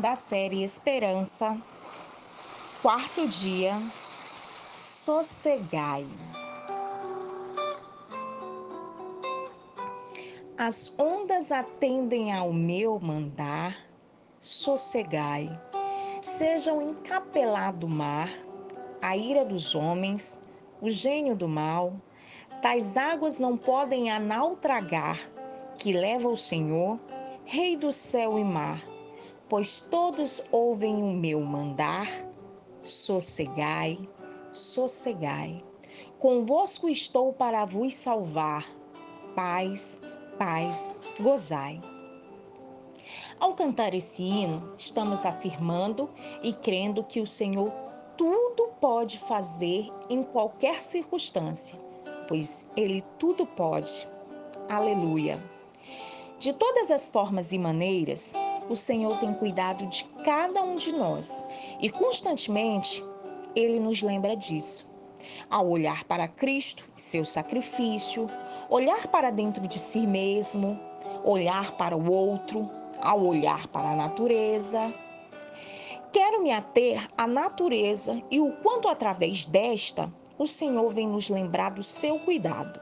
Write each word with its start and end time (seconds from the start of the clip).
da 0.00 0.16
série 0.16 0.62
Esperança, 0.62 1.60
quarto 2.80 3.28
dia, 3.28 3.74
sossegai. 4.72 6.06
As 10.56 10.94
ondas 10.98 11.52
atendem 11.52 12.32
ao 12.32 12.50
meu 12.50 12.98
mandar, 12.98 13.76
sossegai. 14.40 15.50
Sejam 16.22 16.80
encapelado 16.80 17.86
o 17.86 17.90
mar, 17.90 18.30
a 19.02 19.14
ira 19.14 19.44
dos 19.44 19.74
homens, 19.74 20.40
o 20.80 20.88
gênio 20.88 21.36
do 21.36 21.46
mal, 21.46 21.92
tais 22.62 22.96
águas 22.96 23.38
não 23.38 23.54
podem 23.54 24.10
anautragar, 24.10 25.30
que 25.76 25.92
leva 25.92 26.26
o 26.28 26.38
Senhor, 26.38 26.98
Rei 27.44 27.76
do 27.76 27.92
céu 27.92 28.38
e 28.38 28.44
mar 28.44 28.80
pois 29.50 29.82
todos 29.82 30.42
ouvem 30.52 31.02
o 31.02 31.12
meu 31.12 31.40
mandar. 31.40 32.08
Sossegai, 32.84 33.98
sossegai. 34.52 35.62
Convosco 36.18 36.88
estou 36.88 37.32
para 37.32 37.64
vos 37.64 37.92
salvar. 37.92 38.66
Paz, 39.34 40.00
paz, 40.38 40.92
gozai. 41.18 41.82
Ao 43.40 43.54
cantar 43.54 43.92
esse 43.92 44.22
hino, 44.22 44.72
estamos 44.78 45.26
afirmando 45.26 46.08
e 46.42 46.52
crendo 46.52 47.02
que 47.02 47.20
o 47.20 47.26
Senhor 47.26 47.72
tudo 48.16 48.68
pode 48.80 49.18
fazer 49.18 49.90
em 50.08 50.22
qualquer 50.22 50.80
circunstância, 50.80 51.78
pois 52.28 52.64
Ele 52.76 53.02
tudo 53.18 53.44
pode. 53.44 54.08
Aleluia. 54.70 55.42
De 56.38 56.52
todas 56.52 56.90
as 56.90 57.08
formas 57.08 57.52
e 57.52 57.58
maneiras, 57.58 58.32
o 58.68 58.76
Senhor 58.76 59.18
tem 59.18 59.32
cuidado 59.34 59.86
de 59.86 60.04
cada 60.24 60.62
um 60.62 60.76
de 60.76 60.92
nós 60.92 61.44
e 61.80 61.90
constantemente 61.90 63.04
ele 63.54 63.80
nos 63.80 64.02
lembra 64.02 64.36
disso. 64.36 64.88
Ao 65.50 65.68
olhar 65.68 66.04
para 66.04 66.28
Cristo 66.28 66.88
e 66.96 67.00
seu 67.00 67.24
sacrifício, 67.24 68.28
olhar 68.68 69.08
para 69.08 69.30
dentro 69.30 69.66
de 69.66 69.78
si 69.78 70.06
mesmo, 70.06 70.78
olhar 71.24 71.76
para 71.76 71.96
o 71.96 72.10
outro, 72.10 72.70
ao 73.00 73.22
olhar 73.22 73.66
para 73.68 73.90
a 73.90 73.96
natureza. 73.96 74.94
Quero 76.12 76.42
me 76.42 76.50
ater 76.50 77.06
à 77.16 77.26
natureza 77.26 78.22
e 78.30 78.40
o 78.40 78.52
quanto 78.62 78.88
através 78.88 79.46
desta 79.46 80.12
o 80.38 80.46
Senhor 80.46 80.90
vem 80.90 81.06
nos 81.06 81.28
lembrar 81.28 81.70
do 81.70 81.82
seu 81.82 82.18
cuidado. 82.18 82.80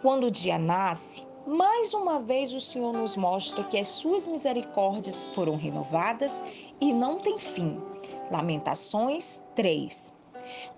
Quando 0.00 0.28
o 0.28 0.30
dia 0.30 0.58
nasce, 0.58 1.26
mais 1.46 1.92
uma 1.92 2.20
vez 2.20 2.52
o 2.52 2.60
Senhor 2.60 2.92
nos 2.92 3.16
mostra 3.16 3.64
que 3.64 3.78
as 3.78 3.88
suas 3.88 4.26
misericórdias 4.26 5.24
foram 5.34 5.56
renovadas 5.56 6.44
e 6.80 6.92
não 6.92 7.18
tem 7.18 7.38
fim. 7.38 7.82
Lamentações 8.30 9.42
3. 9.56 10.14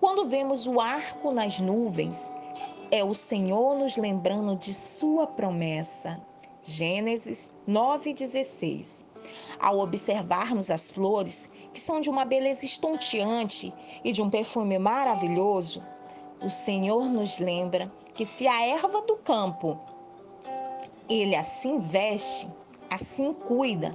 Quando 0.01 0.29
vemos 0.29 0.67
o 0.67 0.81
arco 0.81 1.31
nas 1.33 1.61
nuvens, 1.61 2.33
é 2.91 3.05
o 3.05 3.12
Senhor 3.12 3.77
nos 3.77 3.97
lembrando 3.97 4.57
de 4.57 4.73
sua 4.73 5.27
promessa. 5.27 6.20
Gênesis 6.62 7.51
9:16. 7.69 9.05
Ao 9.59 9.79
observarmos 9.79 10.70
as 10.70 10.91
flores, 10.91 11.48
que 11.73 11.81
são 11.81 12.01
de 12.01 12.09
uma 12.09 12.25
beleza 12.25 12.65
estonteante 12.65 13.73
e 14.03 14.12
de 14.12 14.23
um 14.23 14.31
perfume 14.31 14.79
maravilhoso, 14.79 15.83
o 16.42 16.48
Senhor 16.48 17.09
nos 17.09 17.39
lembra 17.39 17.92
que 18.15 18.25
se 18.25 18.47
a 18.47 18.67
erva 18.67 19.03
do 19.03 19.17
campo 19.17 19.79
ele 21.09 21.35
assim 21.35 21.81
veste, 21.81 22.49
assim 22.91 23.33
cuida, 23.33 23.95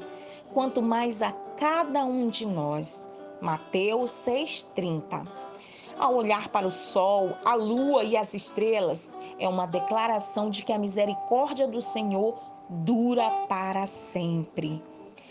quanto 0.54 0.82
mais 0.82 1.22
a 1.22 1.32
cada 1.58 2.04
um 2.06 2.30
de 2.30 2.46
nós. 2.46 3.12
Mateus 3.42 4.12
6,30. 4.12 5.28
Ao 5.98 6.16
olhar 6.16 6.50
para 6.50 6.68
o 6.68 6.72
sol, 6.72 7.36
a 7.44 7.56
lua 7.56 8.04
e 8.04 8.16
as 8.16 8.34
estrelas, 8.34 9.14
é 9.38 9.48
uma 9.48 9.66
declaração 9.66 10.50
de 10.50 10.64
que 10.64 10.72
a 10.72 10.78
misericórdia 10.78 11.68
do 11.68 11.82
Senhor 11.82 12.40
dura 12.70 13.30
para 13.48 13.86
sempre. 13.88 14.82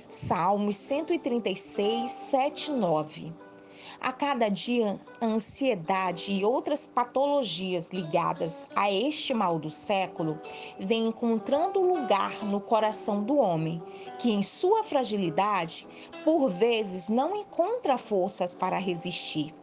Salmos 0.08 0.76
136, 0.76 2.10
7, 2.10 2.70
9. 2.72 3.32
A 4.00 4.12
cada 4.12 4.48
dia, 4.48 5.00
a 5.20 5.26
ansiedade 5.26 6.32
e 6.32 6.44
outras 6.44 6.86
patologias 6.86 7.90
ligadas 7.90 8.66
a 8.74 8.90
este 8.90 9.34
mal 9.34 9.58
do 9.58 9.70
século 9.70 10.40
vêm 10.78 11.08
encontrando 11.08 11.80
lugar 11.80 12.44
no 12.44 12.60
coração 12.60 13.22
do 13.22 13.36
homem, 13.36 13.82
que 14.18 14.30
em 14.30 14.42
sua 14.42 14.84
fragilidade, 14.84 15.86
por 16.24 16.48
vezes, 16.48 17.08
não 17.08 17.36
encontra 17.36 17.98
forças 17.98 18.54
para 18.54 18.78
resistir. 18.78 19.54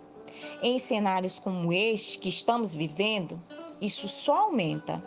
Em 0.62 0.78
cenários 0.78 1.40
como 1.40 1.72
este 1.72 2.18
que 2.18 2.30
estamos 2.30 2.74
vivendo, 2.74 3.42
isso 3.80 4.08
só 4.08 4.46
aumenta. 4.46 5.04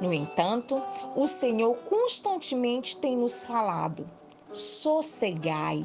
No 0.00 0.12
entanto, 0.12 0.80
o 1.16 1.26
Senhor 1.26 1.76
constantemente 1.88 2.96
tem 2.96 3.16
nos 3.16 3.44
falado: 3.44 4.08
sossegai, 4.50 5.84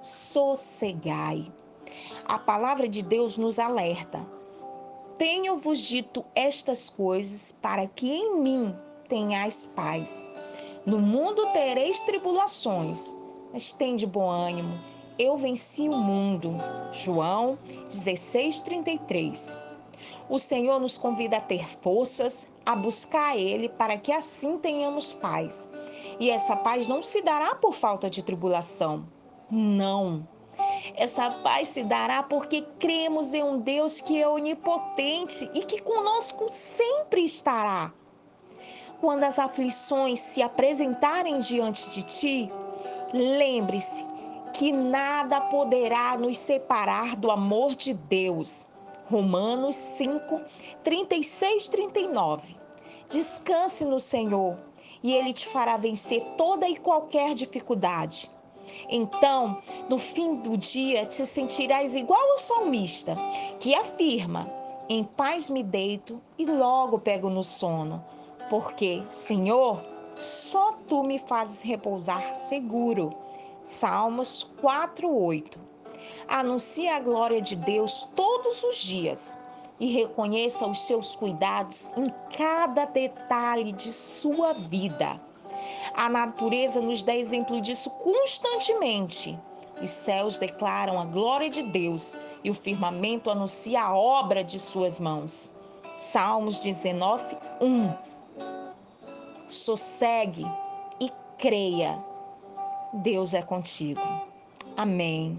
sossegai. 0.00 1.52
A 2.30 2.38
palavra 2.38 2.88
de 2.88 3.02
Deus 3.02 3.36
nos 3.36 3.58
alerta. 3.58 4.24
Tenho-vos 5.18 5.80
dito 5.80 6.24
estas 6.32 6.88
coisas 6.88 7.50
para 7.50 7.88
que 7.88 8.08
em 8.08 8.40
mim 8.40 8.72
tenhais 9.08 9.66
paz. 9.66 10.30
No 10.86 11.00
mundo 11.00 11.52
tereis 11.52 11.98
tribulações, 11.98 13.16
mas 13.52 13.72
tende 13.72 14.06
bom 14.06 14.30
ânimo. 14.30 14.78
Eu 15.18 15.36
venci 15.36 15.88
o 15.88 15.96
mundo. 15.96 16.56
João 16.92 17.58
16:33. 17.88 19.58
O 20.28 20.38
Senhor 20.38 20.78
nos 20.78 20.96
convida 20.96 21.38
a 21.38 21.40
ter 21.40 21.68
forças, 21.68 22.46
a 22.64 22.76
buscar 22.76 23.30
a 23.30 23.36
Ele 23.36 23.68
para 23.68 23.98
que 23.98 24.12
assim 24.12 24.56
tenhamos 24.56 25.12
paz. 25.12 25.68
E 26.20 26.30
essa 26.30 26.54
paz 26.54 26.86
não 26.86 27.02
se 27.02 27.22
dará 27.22 27.56
por 27.56 27.74
falta 27.74 28.08
de 28.08 28.22
tribulação. 28.22 29.04
Não 29.50 30.28
essa 30.96 31.30
paz 31.42 31.68
se 31.68 31.82
dará 31.82 32.22
porque 32.22 32.62
cremos 32.78 33.34
em 33.34 33.42
um 33.42 33.58
Deus 33.58 34.00
que 34.00 34.20
é 34.20 34.28
onipotente 34.28 35.50
e 35.54 35.64
que 35.64 35.80
conosco 35.80 36.48
sempre 36.50 37.24
estará. 37.24 37.92
Quando 39.00 39.24
as 39.24 39.38
aflições 39.38 40.20
se 40.20 40.42
apresentarem 40.42 41.38
diante 41.38 41.88
de 41.90 42.02
ti, 42.02 42.52
lembre-se 43.12 44.06
que 44.52 44.72
nada 44.72 45.40
poderá 45.40 46.16
nos 46.18 46.36
separar 46.38 47.16
do 47.16 47.30
amor 47.30 47.74
de 47.74 47.94
Deus. 47.94 48.66
Romanos 49.06 49.76
5, 49.76 50.40
36, 50.84 51.68
39. 51.68 52.56
Descanse 53.08 53.84
no 53.84 53.98
Senhor 53.98 54.58
e 55.02 55.14
Ele 55.14 55.32
te 55.32 55.48
fará 55.48 55.76
vencer 55.76 56.22
toda 56.36 56.68
e 56.68 56.76
qualquer 56.76 57.34
dificuldade. 57.34 58.30
Então, 58.88 59.60
no 59.88 59.98
fim 59.98 60.36
do 60.36 60.56
dia, 60.56 61.06
te 61.06 61.24
sentirás 61.26 61.96
igual 61.96 62.32
ao 62.32 62.38
salmista, 62.38 63.16
que 63.58 63.74
afirma: 63.74 64.48
Em 64.88 65.04
paz 65.04 65.48
me 65.48 65.62
deito 65.62 66.20
e 66.38 66.44
logo 66.46 66.98
pego 66.98 67.30
no 67.30 67.42
sono, 67.42 68.04
porque, 68.48 69.02
Senhor, 69.10 69.82
só 70.16 70.72
tu 70.86 71.02
me 71.02 71.18
fazes 71.18 71.62
repousar 71.62 72.34
seguro. 72.34 73.14
Salmos 73.64 74.50
4:8. 74.60 75.58
Anuncie 76.28 76.88
a 76.88 76.98
glória 76.98 77.40
de 77.40 77.56
Deus 77.56 78.08
todos 78.14 78.62
os 78.64 78.76
dias 78.76 79.38
e 79.78 79.86
reconheça 79.92 80.66
os 80.66 80.86
seus 80.86 81.14
cuidados 81.14 81.88
em 81.96 82.08
cada 82.36 82.84
detalhe 82.84 83.72
de 83.72 83.92
sua 83.92 84.52
vida. 84.52 85.20
A 85.94 86.08
natureza 86.08 86.80
nos 86.80 87.02
dá 87.02 87.14
exemplo 87.14 87.60
disso 87.60 87.90
constantemente. 87.90 89.38
Os 89.82 89.90
céus 89.90 90.38
declaram 90.38 91.00
a 91.00 91.04
glória 91.04 91.48
de 91.48 91.62
Deus 91.62 92.16
e 92.44 92.50
o 92.50 92.54
firmamento 92.54 93.30
anuncia 93.30 93.82
a 93.82 93.96
obra 93.96 94.44
de 94.44 94.58
suas 94.58 95.00
mãos. 95.00 95.52
Salmos 95.96 96.60
19, 96.60 97.36
1. 97.60 97.92
Sossegue 99.48 100.46
e 101.00 101.10
creia. 101.38 102.02
Deus 102.92 103.34
é 103.34 103.42
contigo. 103.42 104.00
Amém. 104.76 105.38